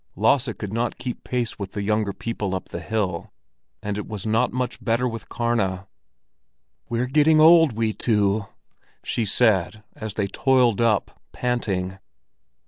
Lasse 0.15 0.49
could 0.57 0.73
not 0.73 0.97
keep 0.97 1.23
pace 1.23 1.59
with 1.59 1.73
the 1.73 1.83
younger 1.83 2.11
people 2.11 2.55
up 2.55 2.69
the 2.69 2.79
hill, 2.79 3.31
and 3.83 3.99
it 3.99 4.07
was 4.07 4.25
not 4.25 4.51
much 4.51 4.83
better 4.83 5.07
with 5.07 5.29
Karna. 5.29 5.87
"We're 6.89 7.05
getting 7.05 7.39
old, 7.39 7.73
we 7.73 7.93
two," 7.93 8.47
she 9.03 9.25
said, 9.25 9.83
as 9.95 10.15
they 10.15 10.25
toiled 10.25 10.81
up, 10.81 11.21
panting. 11.33 11.99